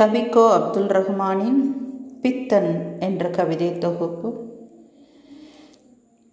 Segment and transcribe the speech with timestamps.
[0.00, 1.60] கவிக்கோ அப்துல் ரஹ்மானின்
[2.22, 4.30] பித்தன் என்ற கவிதை தொகுப்பு.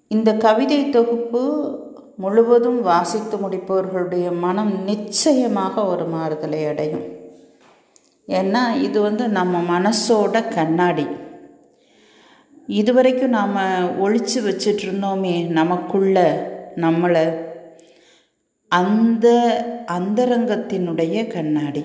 [0.07, 1.43] இந்த கவிதை தொகுப்பு
[2.17, 7.05] முழுவதும் வாசித்து முடிப்பவர்களுடைய மனம் நிச்சயமாக ஒரு மாறுதலை அடையும்.
[8.27, 11.07] ஏன்னா இது வந்து நம்ம மனசோட கண்ணாடி.
[12.67, 13.57] இதுவரைக்கும் நாம்
[14.03, 16.19] ஒழிச்சு வச்சிட்டு இருந்தோமே நமக்குள்ள
[16.75, 17.25] நம்மளை
[18.67, 19.27] அந்த
[19.87, 21.83] அந்தரங்கத்தினுடைய கண்ணாடி.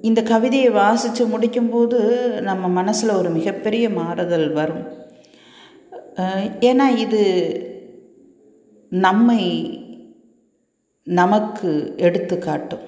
[0.00, 2.00] இந்த கவிதையை வாசித்து முடிக்கும்போது
[2.40, 4.84] நம்ம மனசில் ஒரு மிகப்பெரிய மாறுதல் வரும்.
[6.68, 7.22] ஏன்னா இது
[8.92, 9.42] நம்மை
[11.06, 12.84] நமக்கு எடுத்து காட்டும்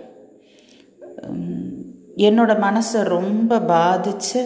[2.67, 4.45] மனசை ரொம்ப பாதித்த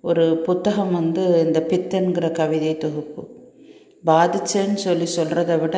[0.00, 3.22] ஒரு புத்தகம் வந்து இந்த பித்தன்கிற கவிதை தொகுப்பு.
[4.06, 5.76] பாதிச்சேன்னு சொல்லி சொல்கிறத விட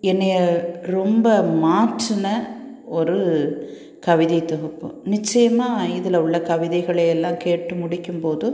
[0.00, 0.36] என்னைய
[0.96, 1.26] ரொம்ப
[1.64, 2.26] மாற்றின
[2.98, 3.18] ஒரு
[4.06, 4.88] கவிதை தொகுப்பு.
[5.12, 8.48] நிச்சயமாக இதில் உள்ள கவிதைகளை எல்லாம் கேட்டு முடிக்கும்போது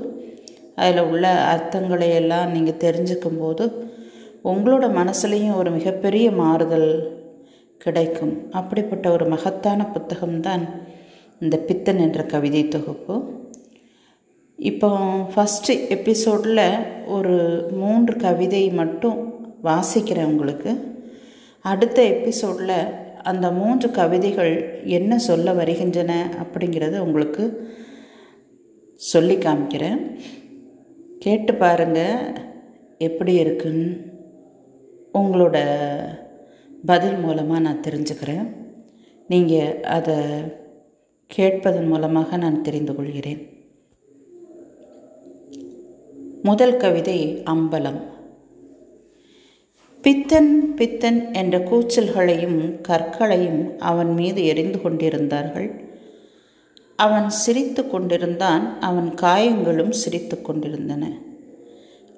[0.82, 3.64] அதில் உள்ள அர்த்தங்களை எல்லாம் நீங்கள் தெரிஞ்சுக்கும் போது
[4.50, 6.90] உங்களோட மனசுலேயும் ஒரு மிகப்பெரிய மாறுதல்
[7.84, 8.34] கிடைக்கும்.
[8.50, 10.64] அப்படிப்பட்ட ஒரு மகத்தான புத்தகம்தான்
[11.40, 13.16] இந்த பித்தன் என்ற கவிதை தொகுப்பு.
[14.58, 14.88] இப்போ
[15.34, 16.64] ஃபஸ்ட்டு எபிசோடில்
[17.16, 17.36] ஒரு
[17.80, 19.18] மூன்று கவிதை மட்டும்
[19.64, 20.72] வாசிக்கிறேன் உங்களுக்கு.
[21.70, 22.78] அடுத்த எபிசோடில்
[23.22, 27.74] அந்த மூன்று கவிதைகள் என்ன சொல்ல வருகின்றன அப்படிங்கிறத உங்களுக்கு
[28.94, 30.16] சொல்லி காமிக்கிறேன்.
[31.18, 32.32] கேட்டு பாருங்கள்
[32.98, 33.96] எப்படி இருக்குன்னு.
[35.14, 35.58] உங்களோட
[36.86, 38.52] பதில் மூலமாக நான் தெரிஞ்சுக்கிறேன்.
[39.28, 40.14] நீங்கள் அதை
[41.36, 43.46] கேட்பதன் மூலமாக நான் தெரிந்து கொள்கிறேன்.
[46.42, 48.16] முதல் கவிதை அம்பலம்.
[50.02, 55.70] பித்தன் பித்தன் என்ற கூச்சல்களையும் கற்களையும் அவன் மீது எரிந்து கொண்டிருந்தார்கள்.
[56.96, 61.10] அவன் சிரித்து கொண்டிருந்தான் அவன் காயங்களும் சிரித்து கொண்டிருந்தன.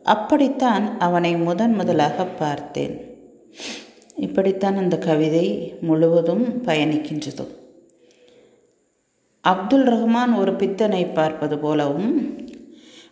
[0.02, 2.94] அப்படித்தான் அவனை முதன் முதலாக பார்த்தேன்.
[4.16, 7.46] இப்படித்தான் அந்த கவிதை முழுவதும் பயணிக்கின்றது.
[9.40, 12.38] அப்துல் ரஹ்மான் ஒரு பித்தனை பார்ப்பது போலவும்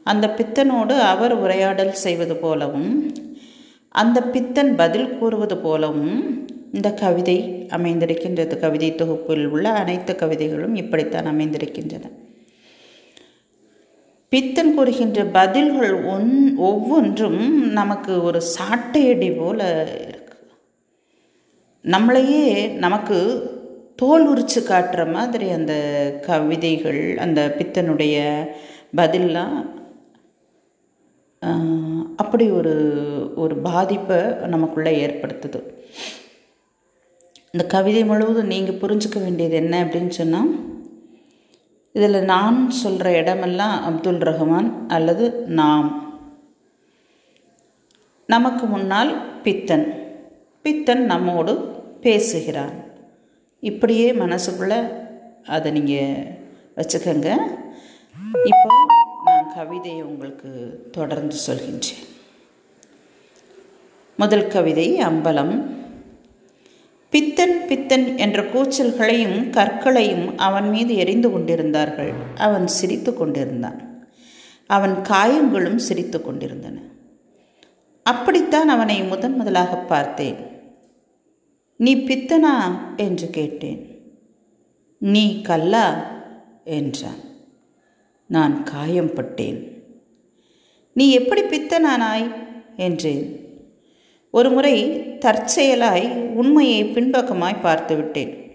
[0.04, 2.92] அந்த பித்தனோடு அவர் உரையாடல் செய்வது போலவும்
[3.88, 8.58] அந்த பித்தன் பதில் கூறுவது போலவும் இந்த கவிதை அமைந்திருக்கின்றது.
[8.58, 12.10] கவிதை தொகுப்பில் உள்ள அனைத்து கவிதைகளும் இப்படித்தான் அமைந்திருக்கின்றன.
[14.28, 20.38] பித்தன் கூறுகின்ற பதில்கள் ஒன் ஒவ்வொன்றும் நமக்கு ஒரு சாட்டையடி போல இருக்கு.
[21.82, 23.46] நம்மளையே நமக்கு
[23.96, 25.74] தோல் உரிச்சு காட்டுற மாதிரி அந்த
[26.22, 28.46] கவிதைகள் அந்த பித்தனுடைய
[28.96, 29.76] பதிலாம்
[32.16, 32.74] அப்படி ஒரு
[33.36, 35.60] ஒரு பாதிப்பை நமக்குள்ளே ஏற்படுத்துது.
[37.52, 40.50] இந்த கவிதை முழுவதும் நீங்கள் புரிஞ்சுக்க வேண்டியது என்ன அப்படின்னு சொன்னால்
[41.92, 45.88] இதில் நான் சொல்கிற இடமெல்லாம் அப்துல் ரஹ்மான் அல்லது நாம்.
[48.26, 49.86] நமக்கு முன்னால் பித்தன்.
[50.62, 51.54] பித்தன் நம்மோடு
[52.00, 52.74] பேசுகிறான்.
[53.60, 54.88] இப்படியே மனசுக்குள்ளே
[55.46, 56.36] அதை நீங்கள்
[56.76, 57.28] வச்சுக்கோங்க.
[58.44, 58.97] இப்போ
[59.58, 62.06] கவிதையை உங்களுக்கு தொடர்ந்து சொல்கின்றேன்.
[64.16, 65.62] முதல் கவிதை அம்பலம்.
[67.10, 72.12] பித்தன் பித்தன் என்ற கூச்சல்களையும் கற்களையும் அவன் மீது எரிந்து கொண்டிருந்தார்கள்.
[72.36, 74.08] அவன் சிரித்து கொண்டிருந்தான்.
[74.66, 76.80] அவன் காயங்களும் சிரித்து கொண்டிருந்தன.
[78.02, 80.36] அப்படித்தான் அவனை முதன் முதலாக பார்த்தேன்.
[81.76, 82.78] நீ பித்தனா?
[82.96, 84.00] என்று கேட்டேன்.
[84.98, 86.10] நீ கல்லா?
[86.64, 87.26] என்றான்.
[88.28, 89.82] நான் காயம்பட்டேன்.
[90.92, 92.34] நீ எப்படி பித்தனானாய்?
[92.76, 93.46] என்றேன்
[94.30, 98.46] ஒருமுறை தற்செயலாய் உண்மையை பின்பக்கமாய் பார்த்துவிட்டேன்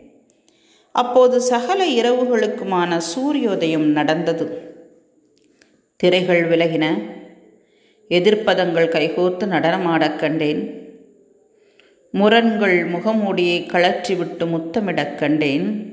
[0.92, 4.76] அப்போது சகல இரவுகளுக்குமான சூரியோதயம் நடந்தது.
[5.96, 7.00] திரைகள் விலகின.
[8.10, 10.92] எதிர்ப்பதங்கள் கைகோர்த்து நடனமாடக் கண்டேன்.
[12.12, 15.93] முரண்கள் முகமூடியை கழற்றிவிட்டு முத்தமிடக் கண்டேன்.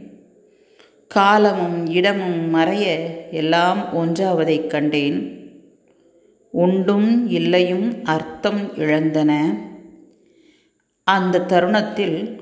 [1.14, 5.48] காலமும் இடமும் மறைய எல்லாம் ஒன்றாவதைக் கண்டேன்.
[6.54, 9.54] உண்டும் இல்லையும் அர்த்தம் இழந்தன.
[11.04, 12.40] அந்த தருணத்தில்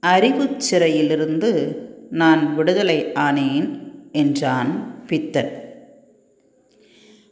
[0.00, 3.78] அறிவு சிறையிலிருந்து நான் விடுதலை ஆனேன்
[4.12, 5.52] என்றான் பித்தன்.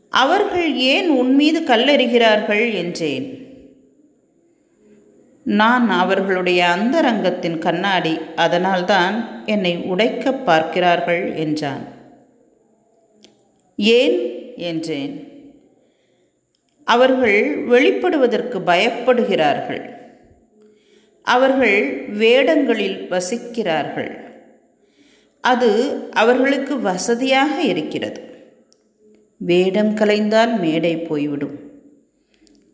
[0.09, 3.42] அவர்கள் ஏன் உன்மீது கல்லெறிகிறார்கள் என்றேன்.
[5.45, 11.85] நான் அவர்களுடைய அந்தரங்கத்தின் கண்ணாடி அதனால்தான் என்னை உடைக்க பார்க்கிறார்கள் என்றான்.
[13.77, 14.41] ஏன்?
[14.57, 15.31] என்றேன்.
[16.85, 19.95] அவர்கள் வெளிப்படுவதற்கு பயப்படுகிறார்கள்.
[21.23, 24.21] அவர்கள் வேடங்களில் வசிக்கிறார்கள்.
[25.41, 28.21] அது அவர்களுக்கு வசதியாக இருக்கிறது.
[29.37, 31.59] வேடம் கலைந்தால் மேடை போய்விடும்.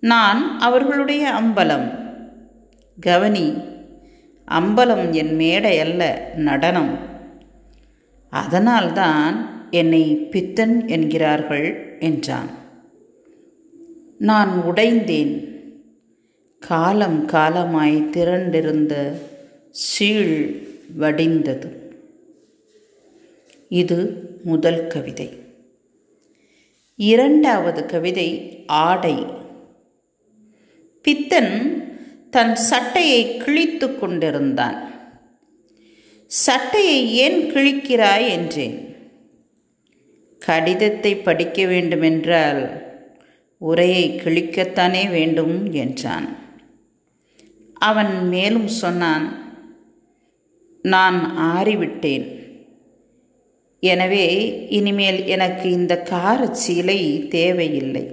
[0.00, 2.07] நான் அவர்களுடைய அம்பலம்.
[3.00, 3.52] கவனி
[4.50, 6.98] அம்பலம் என் மேடை அல்ல நடனம்.
[8.30, 12.50] அதனால்தான் என்னை பித்தன் என்கிறார்கள் என்றான்.
[14.18, 15.46] நான் உடைந்தேன்.
[16.58, 19.12] காலம் காலமாய் திரண்டிருந்த
[19.70, 20.66] சீழ்
[20.98, 21.76] வடிந்தது.
[23.68, 25.28] இது முதல் கவிதை.
[26.96, 29.26] இரண்டாவது கவிதை ஆடை.
[31.02, 31.86] பித்தன்
[32.30, 34.92] தன் சட்டையை கிழித்து கொண்டிருந்தான்.
[36.26, 38.28] சட்டையை ஏன் கிழிக்கிறாய்?
[38.28, 38.96] என்றேன்.
[40.38, 42.86] கடிதத்தை படிக்க வேண்டுமென்றால்
[43.58, 45.72] உரையை கிழிக்கத்தானே வேண்டும்?
[45.72, 46.36] என்றான்.
[47.74, 49.56] அவன் மேலும் சொன்னான்
[50.82, 52.36] நான் ஆறிவிட்டேன்.
[53.80, 58.10] எனவே இனிமேல் எனக்கு இந்த காரச் சீலை தேவையில்லை.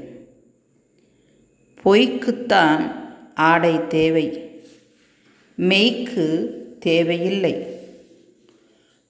[1.83, 3.04] பொய்க்குத்தான்
[3.35, 4.49] ஆடை தேவை.
[5.57, 6.49] மெய்க்கு
[6.79, 7.65] தேவையில்லை.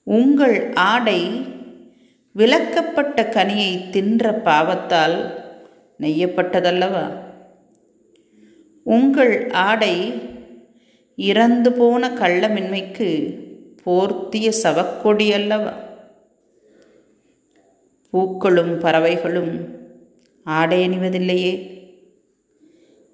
[0.03, 1.27] உங்கள் ஆடை
[2.35, 5.43] விளக்கப்பட்ட கனியை தின்ற பாவத்தால்
[5.99, 7.11] நெய்யப்பட்டதல்லவா?
[8.83, 10.13] உங்கள் ஆடை
[11.15, 13.39] இறந்து போன கள்ளமின்மைக்கு
[13.85, 15.77] போர்த்திய சவக்கொடி அல்லவா?
[18.09, 19.65] பூக்களும் பறவைகளும்
[20.43, 21.74] ஆடை அணிவதில்லையே.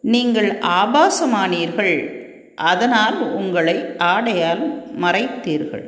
[0.01, 2.19] நீங்கள் ஆபாசமானீர்கள்
[2.55, 5.85] அதனால் உங்களை ஆடையால் மறைத்தீர்கள்.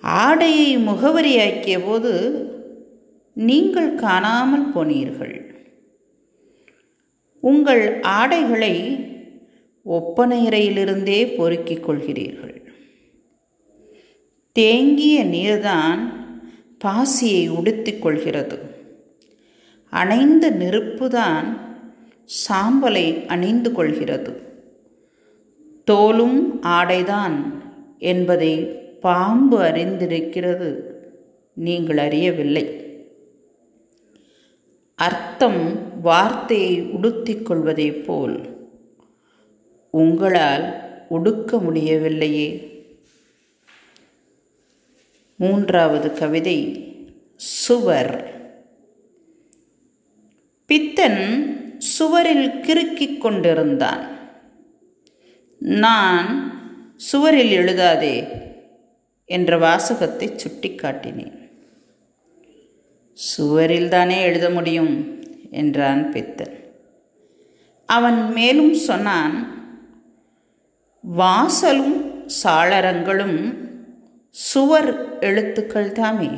[0.00, 2.12] ஆடையை முகவரியாக்கிய போது
[3.34, 5.54] நீங்கள் காணாமல் போனீர்கள்.
[7.40, 9.06] உங்கள் ஆடைகளை
[9.84, 12.62] ஒப்பனையறையிலிருந்தே பொறுக்கிக் கொள்கிறீர்கள்.
[14.52, 15.98] தேங்கிய நீர்தான்
[16.84, 18.58] பாசியை உடுத்திக் கொள்கிறது.
[19.90, 21.67] அணைந்த நெருப்புதான்
[22.28, 24.42] சாம்பலை அணிந்து கொள்கிறது.
[25.84, 27.62] தோலும் ஆடைதான்
[27.98, 28.58] என்பதை
[29.00, 30.82] பாம்பு அறிந்திருக்கிறது.
[31.54, 32.86] நீங்கள் அறியவில்லை.
[34.94, 38.56] அர்த்தம் வார்த்தையை உடுத்திக் கொள்வதைப் போல்.
[39.90, 42.76] உங்களால் உடுக்க முடியவில்லையே.
[45.36, 46.84] மூன்றாவது கவிதை
[47.36, 48.36] சுவர்.
[50.66, 54.18] பித்தன் சுவரில் கிறுக்கிக் கொண்டிருந்தான்.
[55.58, 56.52] நான்
[56.96, 58.28] சுவரில் எழுதாதே
[59.24, 61.50] என்ற வாசகத்தை சுட்டிக்காட்டினேன்.
[63.12, 66.56] சுவரில் தானே எழுத முடியும் என்றான் பித்தன்.
[67.86, 69.56] அவன் மேலும் சொன்னான்
[71.18, 73.54] வாசலும் சாளரங்களும்
[74.30, 76.30] சுவர் எழுத்துக்கள் தாமே.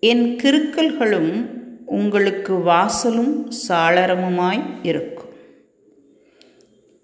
[0.00, 1.51] என் கிறுக்கல்களும்
[1.92, 3.32] உங்களுக்கு வாசலும்
[3.68, 5.32] சாளரமுமாய் இருக்கும்.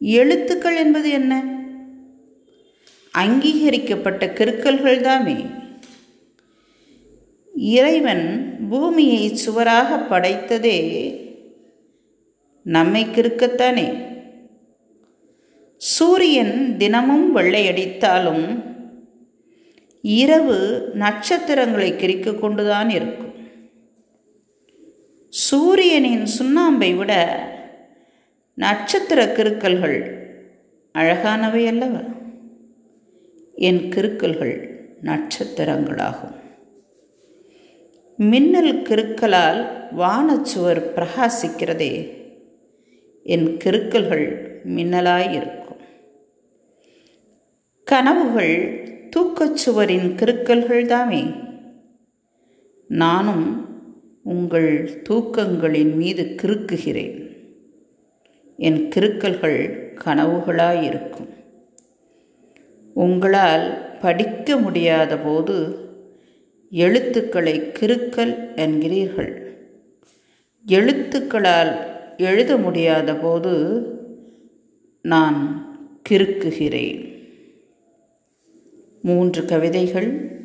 [0.00, 1.43] எழுத்துக்கள் என்பது என்ன?
[3.19, 5.37] அங்கீகரிக்கப்பட்ட கிருக்கல்கள் தாமே.
[7.55, 8.25] இறைவன்
[8.70, 10.79] பூமியை சுவராக படைத்ததே
[12.62, 13.88] நம்மை கிறுக்கத்தானே
[15.76, 18.46] சூரியன் தினமும் வெள்ளையடித்தாலும்
[20.03, 23.28] இரவு நட்சத்திரங்களை கிரிக்க கொண்டுதான் இருக்கும்.
[25.29, 27.43] சூரியனின் சுண்ணாம்பை விட
[28.55, 30.27] நட்சத்திர கிருக்கல்கள்
[30.94, 32.01] அழகானவை அல்லவா?
[33.55, 36.35] என் கிருக்கல்கள் நட்சத்திரங்களாகும்.
[38.17, 42.17] மின்னல் கிருக்கலால் வானச்சுவர் பிரகாசிக்கிறதே.
[43.23, 45.81] என் கிருக்கல்கள் மின்னலாயிருக்கும்
[47.85, 48.56] கனவுகள்
[49.17, 51.25] தூக்கச்சுவரின் கிருக்கல்கள் தாமே
[52.89, 53.68] நானும்
[54.29, 57.37] உங்கள் தூக்கங்களின் மீது கிறுக்குகிறேன்.
[58.56, 61.29] என் கிறுக்கல்கள் கனவுகளாயிருக்கும்.
[62.94, 65.55] உங்களால் படிக்க முடியாத போது
[66.70, 69.32] எழுத்துக்களை கிறுக்கல் என்கிறீர்கள்.
[70.67, 71.77] எழுத்துக்களால்
[72.17, 73.53] எழுத முடியாத போது
[75.03, 75.39] நான்
[76.08, 77.25] கிறுக்குகிறேன்.
[79.03, 80.38] மூன்று கவிதைகள்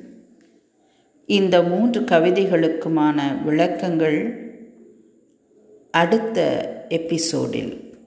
[1.26, 4.42] இந்த மூன்று கவிதைகளுக்குமான விளக்கங்கள்
[5.92, 7.98] அடுத்த எபிசோடில்.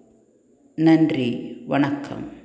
[0.75, 2.36] நன்றி வணக்கம்.